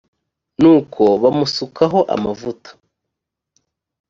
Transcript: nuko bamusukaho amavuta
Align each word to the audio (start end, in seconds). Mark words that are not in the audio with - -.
nuko 0.61 1.03
bamusukaho 1.21 1.99
amavuta 2.15 2.69